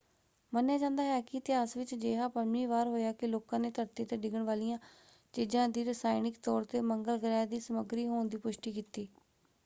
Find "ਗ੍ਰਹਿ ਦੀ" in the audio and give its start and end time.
7.19-7.59